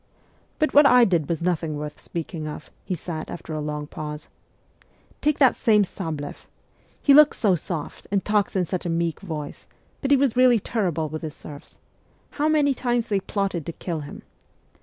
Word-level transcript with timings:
'But 0.57 0.73
what 0.73 0.87
I 0.87 1.05
did 1.05 1.29
was 1.29 1.43
nothing 1.43 1.77
worth 1.77 1.99
speaking 1.99 2.47
of,' 2.47 2.71
he 2.83 2.95
said 2.95 3.29
after 3.29 3.53
a 3.53 3.59
long 3.61 3.85
pause.' 3.85 4.29
Take 5.21 5.37
that 5.37 5.55
same 5.55 5.83
Sableff: 5.83 6.47
he 6.99 7.13
looks 7.13 7.37
so 7.37 7.53
soft, 7.53 8.07
and 8.09 8.25
talks 8.25 8.55
in 8.55 8.65
such 8.65 8.87
a 8.87 8.89
meek 8.89 9.19
voice; 9.19 9.67
but 10.01 10.09
he 10.09 10.17
was 10.17 10.35
really 10.35 10.59
terrible 10.59 11.07
with 11.07 11.21
his 11.21 11.35
serfs. 11.35 11.77
How 12.31 12.47
many 12.49 12.73
times 12.73 13.09
they 13.09 13.19
plotted 13.19 13.63
to 13.67 13.73
kill 13.73 13.99
him 13.99 14.23